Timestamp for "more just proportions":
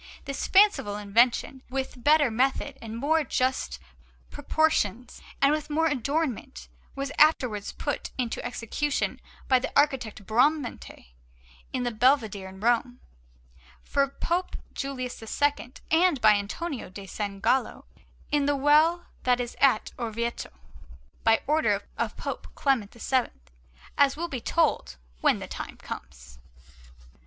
2.97-5.21